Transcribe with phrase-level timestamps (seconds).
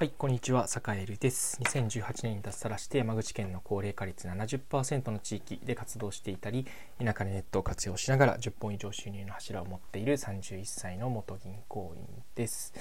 [0.00, 1.58] はい、こんにちは、坂井るです。
[1.60, 6.66] 2018年に脱サラして山口県の高齢化率70%の地域で活動していたり、
[6.98, 12.72] 田舎でネットを活用しながら10本以上収入の柱を持っている31歳の元銀行員です。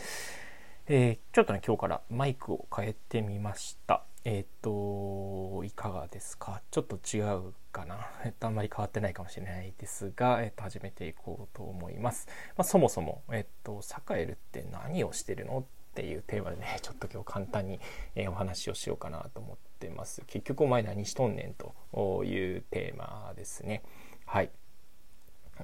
[0.88, 4.06] えー、ちょっとね、今日からマイクを変えてみました。
[4.24, 6.62] えっ、と、いかがですか？
[6.72, 7.98] ちょっと違うかな？
[8.24, 12.30] えっと、あんまり変わってないかもしれないですが、えっと、始めていこうと思います。
[12.56, 15.60] まあ、そもそも、えっと、サカエルって何をしてるの？
[15.60, 15.64] っ
[16.00, 17.80] ていうテーマでねちょっと今日簡単に、
[18.16, 20.24] えお話をしようかなと思ってます。
[20.28, 23.84] 結局お前何しとんねんというテーマですね。
[24.26, 24.50] はい。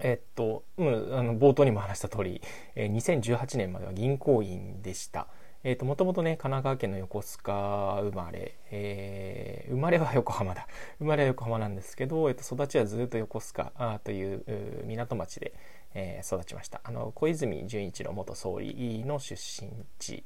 [0.01, 2.41] えっと、うん、あの冒頭にも話した通り、
[2.75, 5.27] え2018年までは銀行員でした。
[5.63, 10.67] えーと、もともとね神奈川県の横須賀生まれ、えー、生まれは横浜だ。
[10.99, 14.43] 生まれは横浜なんですけど、えーと、育ちはずっと横須賀という
[14.85, 15.53] 港町で、
[15.95, 16.81] えー、育ちました。
[16.83, 20.23] あの小泉純一郎元総理の出身地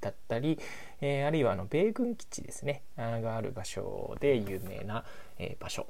[0.00, 0.58] だったり、
[1.00, 2.82] えー、あるいはあの米軍基地ですね。
[2.96, 5.04] がある場所で有名な、
[5.38, 5.86] えー、場所。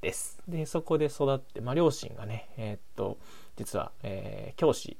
[0.00, 0.38] です。
[0.48, 3.18] でそこで育って、まあ、両親がね、えー、っと
[3.56, 4.96] 実は、えー、教師、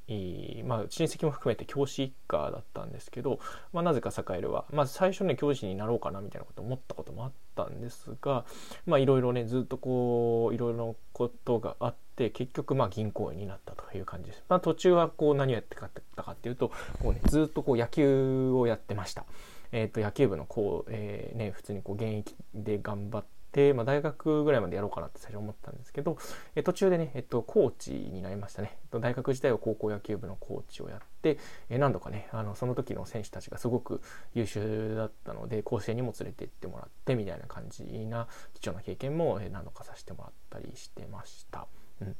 [0.66, 3.41] まあ、親戚も含めて教師一家だったんですけど、
[3.72, 8.44] まあ、なぜか栄は、まあ、最初ね教師になろうかなみたいなこと思ったこともあったんですが
[8.84, 14.44] まあいろいろねずっとこういろいろなことがあって結局まあ銀行員になったという感じです。
[14.48, 15.88] まあ、途中はこう何をやってた
[16.22, 16.70] かっていうと
[17.03, 19.25] こう、ね、ずっとこう野球をやってました。
[19.72, 23.39] えー、と野球部のこう、えーね、普通にこう現役で頑張って、
[23.74, 26.18] まあ、大学ぐらいまでやろうかなって最初思ったんですけど、
[26.54, 28.78] え途中でね、えっと、コーチになりましたね。
[28.92, 34.00] 大学時代は高校野球部のコーチをやって、え何度かね、あのその時の選手たちがすごく
[34.34, 41.66] 優秀だったので、甲子園にも連れて行ってもらってみたいな感じな貴重な経験も何度かさせてもらったりしてました。
[42.00, 42.16] うん、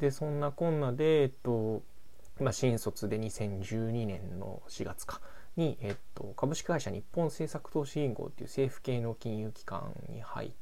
[0.00, 1.82] で、そんなこんなで、えっと、
[2.40, 5.20] まあ、新卒で2012年の4月か。
[5.56, 10.61] に、えっと、株式会社日本政策投資銀行っていう政府系の金融機関に入って、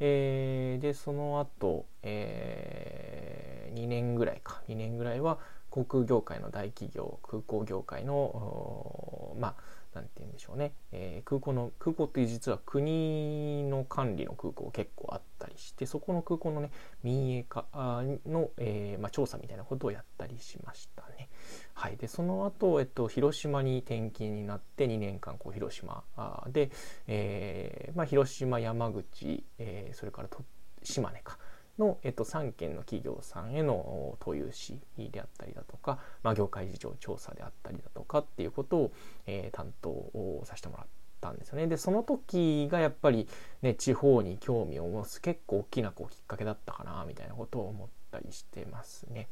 [0.00, 4.62] えー、でその後、えー、2年ぐらいか。
[4.68, 5.38] 2年ぐらいは
[5.70, 9.54] 航空業界の大企業空港業界のまあ
[9.96, 16.70] 何て言うんでしょうね、えー、空港の空港って実は国の管理の空港結構あったりしてそこの空港のね
[17.02, 21.28] 民営化の、えーまあ、調査みたいなことをやったりしましたね。
[21.74, 26.04] はい、でその後、えっと広島に転勤になって2年間こう広島
[26.52, 26.70] で、
[27.06, 30.28] えーまあ、広島山口、えー、それから
[30.82, 31.38] 島根か。
[31.78, 38.92] の、えっと、3県の企業さんへの投融資であったりだとか、まあ、業界事情調査であったりだとかっていうことを、
[39.26, 40.86] えー、担当をさせてもらっ
[41.20, 41.66] たんですよね。
[41.66, 43.28] でその時がやっぱり、
[43.62, 49.28] ね、地方に興味を持つ結構大きなこうきっかけだったかなみたいなことを思ったりしてますね。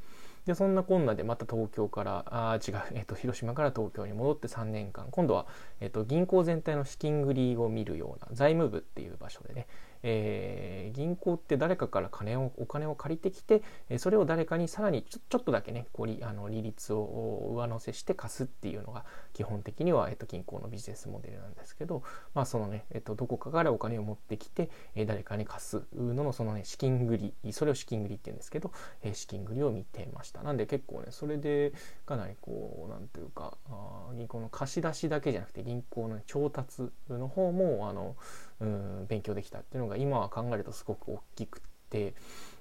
[0.47, 5.47] でそんなこんなでまた東京からあ違う、えっと、広島から東京に戻って3年間今度は、
[5.81, 9.67] えっと、銀行全体の資金繰りを見るような財務部っていう場所でね、
[10.07, 13.63] えー、銀行って誰かから金をお金を借りてきて
[13.99, 22.03] それを誰かにさらにちょちょっとだけねこうあの利率を上乗せして貸すっていうのが基本的には、えっと、銀行のビジネスモデルなんですけど、
[22.35, 28.71] まあそのねえっと、どこかからお金を持ってきて、え誰かに貸すののそのね資金繰りそれを資金繰りって言うんですけど、
[29.03, 30.43] え資金繰りを見てました。
[30.43, 31.73] なんで結構ねそれで
[32.07, 38.17] かなりこうなんていうかあ銀行の貸し出しだけじゃなくて銀行の調達の方もあの
[38.61, 41.61] うん勉強できたっていうのが今は考えるとすごく大きく
[41.91, 42.15] て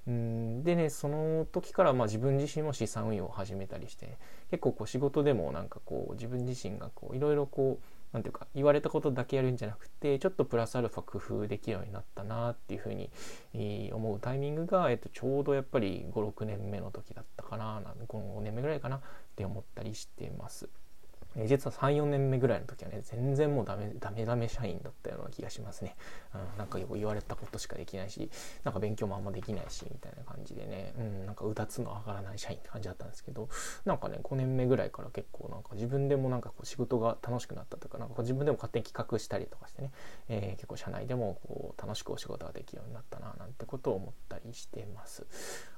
[0.08, 4.18] うんでねその時からまあ自分自身も資産運用を始めたりして、
[4.52, 13.10] 結構こう仕事でもなんかこう自分自身がこういろいろこう何ていうか言われたことだけやるんじゃなくてちょっとプラスアルファ工夫できるようになったなっていうふうに、
[13.56, 19.02] え、思うタイミングが、えっと、ちょうどやっぱり56年目の時だったかな5年目ぐらいかなっ
[19.36, 20.70] て思ったりしてます。
[21.48, 25.96] 実は34年目ぐらいの時はね全然もうダメダメダメ社員だったような気がしますね、
[26.34, 28.30] うん、なんかよく言われたことしかできないし
[28.64, 33.50] なんか勉強もあんまできないしみたいな感じでね、うん、なんかうたつの上がらない社員って感じだったんですけど
[33.86, 39.92] なんかね5年目ぐらいから結構なんか自分でもなんかこう仕事が楽しくなったとかなんか自分でも勝手に企画したりとかしてね、
[40.30, 45.26] えー、結構社内でもこう楽しくお仕事ができるようになったななんてことを思ったりしてます。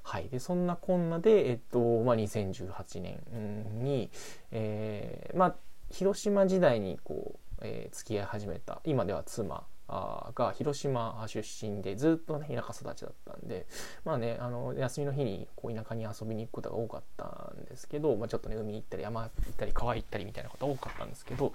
[0.05, 4.11] はい、でそんなこんなで、えっとまあ、2018年に、
[4.51, 5.55] えー、まあ
[5.89, 13.65] 広島時代にこう、えー、付き合い始めた今では妻が広島出身でずっと、ね、田舎育ちだったんで
[14.03, 21.53] まあねあの休みの日にこう田舎に遊びに行くことが多かったんですけど、まあ、ちょっとね海行ったり山行ったり川行ったりみたいなことが多かったんですけど、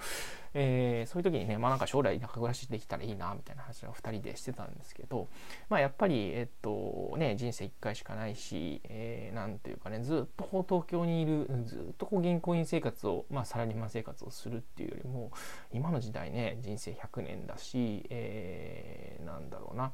[0.55, 5.29] えー、そういう時にねまあなんか将来田舎暮らしできたらいいなみたいな話を2人でしてたんですけど
[5.69, 15.31] まあやっぱりえっとね人生1回しかないし、えー、なんていうかねずっと東京にいるずっとこう銀行員生活を、まあ、サラリーマン生活をするっていうよりも
[15.73, 19.93] 今の時代ね人生100年だし、え、なんだろうな。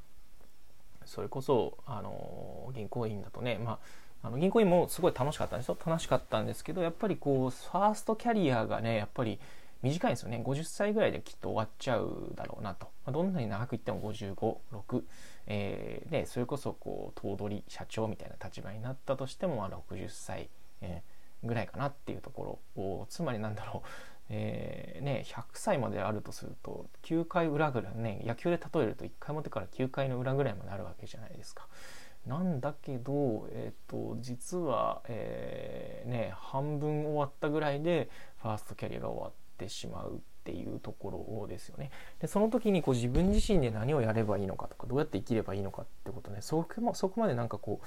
[1.05, 3.79] それこそあの銀行員だとね、ま
[4.23, 5.79] あ、あの銀行員もすごい楽しかったんですよ。
[5.85, 9.38] 楽しかったんですけどやっぱりこうファーストキャリアがねやっぱり
[9.91, 15.03] 短いんですよね50歳ぐらいできっと終わっちゃうだろうなと、まあ、どんなに長く言っても556、
[15.47, 20.49] えー、でそれこそこう頭取社長みたいな立場になったとしても、まあ、60歳、
[20.81, 23.88] えー、ぐらいかなっていうところをつまりなんだろう
[24.29, 31.69] えーね、100歳まであるとすると9回裏ぐらいね野球で例えると1回持ってから9回の裏ぐらいまであるわけじゃないですか。
[32.27, 38.11] なんだけど、えーと、実は、えー、ね、半分終わったぐらいで
[38.43, 41.91] ファーストキャリアが終わってしまうっていうところですよね。
[42.20, 47.87] でその時にこう自分自身で何をやればいいのかとかどうやって生きればいいのかってことねそこそこまでなんかこう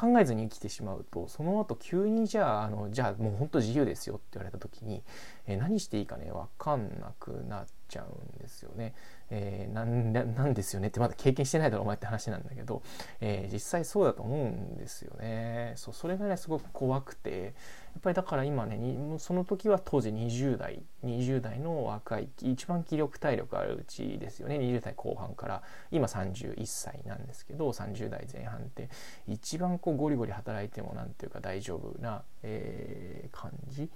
[0.00, 5.02] 考えずに生きてしまうとその後急にじゃああのじゃあもうほんと自由ですよって言われた時に、
[5.46, 8.94] えー、何していいかね分かんなくなっちゃうんですよね。
[9.32, 10.88] えー、なんなんですよね？
[10.88, 12.82] ってまだ経験してないだろお前って話なんだけど、
[13.20, 15.74] えー、実際そうだと思うんですよね。
[15.76, 17.54] そうそれがねすごく怖くて
[17.92, 18.78] やっぱりだから今ね
[19.18, 28.88] その時は当時20代20代の若い一番気力体力あるうちですよね20代後半から今31歳なんですけど30代前半って
[29.26, 33.90] 一番こうゴリゴリ働いてもなんていうか大丈夫な、えー、感じ？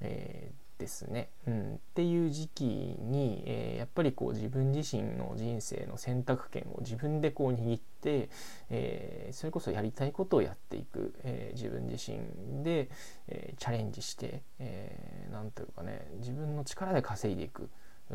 [0.00, 8.28] えーですね、うん、っていう時期に、えー、やっぱりこう自分自身の人生の選択権を自分でこう握って、
[8.70, 12.88] え、それこそやりたいことをやっていく、え、自分自身で、
[13.26, 17.68] えチャレンジして、えー、というかね自分の力で稼いでいく。
[18.10, 18.14] っ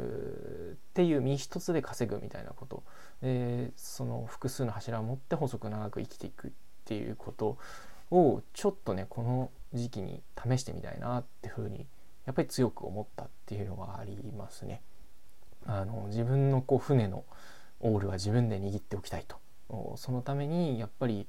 [0.96, 2.84] ていう身一つで稼ぐみたいなこと、
[3.22, 6.52] えその複数の柱を持って細く長く生きていくっ
[6.86, 7.58] ていうこと
[8.12, 11.86] をちょっとねこの時期に試してみたいなっていうふうに
[12.26, 14.82] やっぱり強く思ったっていうのがありますね。
[15.66, 17.24] あの自分のこう船の
[17.80, 21.26] オールは自分で握っておきたいとそのためにやっぱり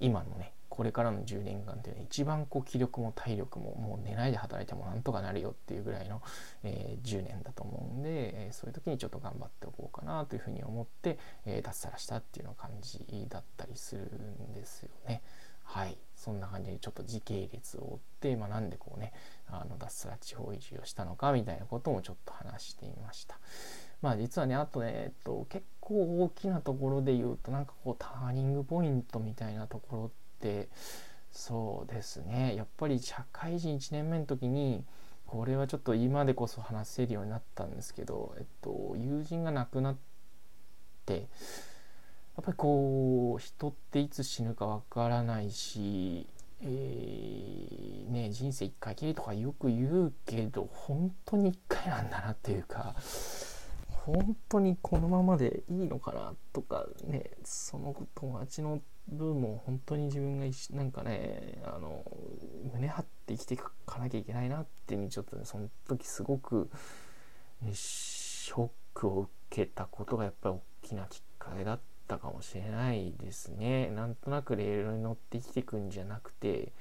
[0.00, 6.20] 今のねこれからの10年間っていうのは一番こう気力も体力ももう寝ないで働いてもなんとかなるよっていうぐらいの、
[6.64, 13.00] えー、10年だと思うんで、えー、そういう時にちょっと頑張っておこうかなというふうに思って、えー、脱サラしたっていうの感じ
[13.30, 15.22] だったりするんですよね。
[15.62, 19.12] はいそんな感じでちょっと時系列を追って、まあ、なんでこうね
[19.48, 23.38] あの脱サラ地方移住をしたのかみたいなこともちょっと話していました。
[24.02, 30.25] まあ実はねあとね、えっと、結構大きなところで言うとなんかこうターニングポイントみたいなところって
[31.30, 32.54] そうですね。
[32.56, 34.84] やっぱり社会人1年目の時に
[35.26, 39.96] これはちょっと今でこそ話せるようになったんですけど、えっと、友人が亡くなっ
[41.04, 46.26] てやっぱりこう人っていつ死ぬかわからないし、
[46.62, 52.94] えー、ね、人生一回きりとかよく言うけど本当に一回なんだなっていうか
[53.88, 62.04] 本当にこのままでいいのかなとかねその友達の分も本当に自分がなんかねあの
[62.74, 66.68] 胸張って生きていかなきゃいけないなっていうちょっとねその時すごく、
[67.72, 73.90] ショックを受けたことがやっぱり大きなきっかけだったかもしれないですね。
[73.90, 76.72] なんとなくレールに乗って生きていくんじゃなくて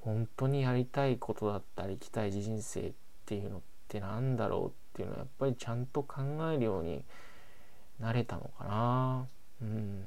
[0.00, 2.92] 本当にやりたいことだったり生きたい人生っ
[3.24, 7.02] ていうのって何だろうっていうのはやっぱりちゃんと考えるように
[7.98, 9.26] なれたのかな。
[9.62, 10.04] うん。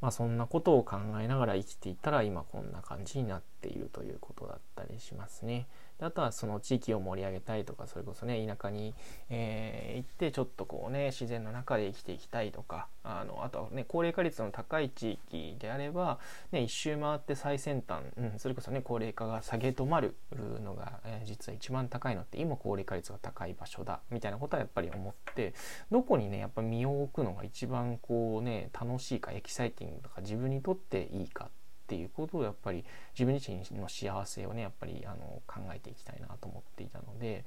[0.00, 5.66] まあそんなことを考えながら生きていたら今こんな感じになってているということだったりしますね。
[6.00, 8.94] であとはその地域を盛り上げたいとかそれこそね田舎に、
[9.28, 16.18] えー、行ってちょっとこうね自然の中で生きていきたいとかあのあとはね高齢化率の高い地域であれば、
[16.52, 20.16] ね、一周回って最先端、うん、それこそね高齢化が下げ止まる
[20.64, 25.54] のが、えー、実は一番高いのって今高齢化率が高い場所だみたいなことはやっぱり思って
[25.90, 31.59] どこにねやっぱ身を置くのが一番こうね楽しいかエキサイティングとか自分にとっていいかって
[31.90, 32.84] ていうことをやっぱり
[33.18, 37.44] 自分自身の幸せをねやっぱりあの考えていきたいなと思っていたので、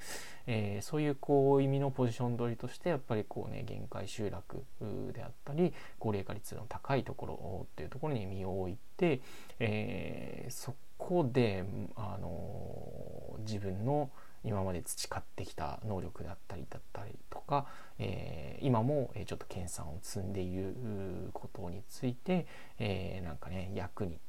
[0.48, 4.66] えー、そういうこう意味のポジション取りとしてやっぱりこうね限界集落
[5.14, 9.22] であったり高齢化率の高いところっていうところに身を置いて、
[9.60, 11.64] えー、そこで
[11.96, 14.10] あの自分の
[14.44, 17.66] 今まで培ってきた能力だったりだったりとか、
[17.98, 20.76] えー、今もちょっと研鑽を積んでいる
[21.34, 22.46] ことについて、
[22.78, 24.20] えー、なんかね役に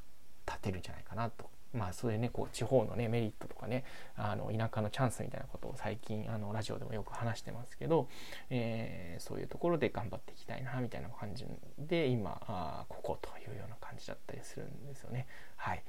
[0.46, 3.84] 立てるんじゃないかなとまあそういうねこう地方のねメリットとかね
[4.16, 8.08] あの田舎のチャンスみたいなことを最近あのラジオでもよく話してますけど、
[8.50, 11.44] えー、そういうところで頑張っていきたいなみたいな感じ
[11.78, 15.26] で今あここというような感じだったりするんですよね。
[15.56, 15.82] はい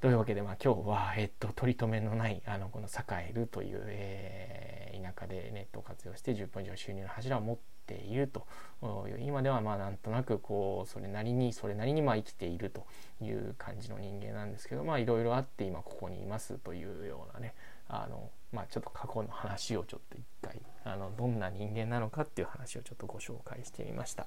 [0.00, 8.46] というわけで、まあ、今日は、えっと、取り留めのないあのこの栄えるという、えー、田舎でネットを活用して10分以上収入の柱を持っていると
[9.20, 12.86] 今ではまあなんとなくこうそれなりにそれなりにまあ生きていると
[13.20, 17.54] いう感じの人間なんですけどまあいろいろあって今ここにいますというようなね
[17.88, 24.26] あのまあちょっと過去の話をちょっと一回あのどんな人間なのかっていう話をちょっとご紹介してみました。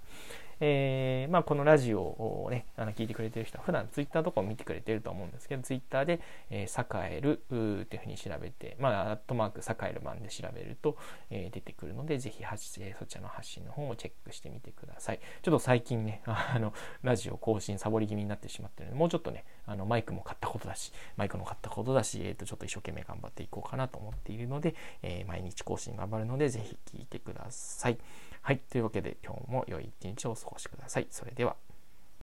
[0.63, 6.19] えー、まあ、このラジオをねあの聞いてくれてる人は普段ツイッターとかを見てくれてると思うんですけどツイッターで
[6.51, 7.39] 「えー、栄える」
[7.81, 10.97] っていうふうに調べてまあアットマーク栄える版で調べると、
[11.31, 27.97] えー、出てくるのでぜひ発そちらの信の方をチェックしてみてくださいちょっと最近ね あのラジオ更新サボり気味になってしまってるのでもうちょっとねあのマイクも買ったことだしマイクも買ったことだし、えー、とちょっと一生懸命頑張っていこうかなと思っているので、え毎日更新頑張るのでぜひ聴いてください
[28.41, 28.57] はい。
[28.57, 31.07] というわけで今日も良い一日をお過ごしください。
[31.11, 31.70] それでは。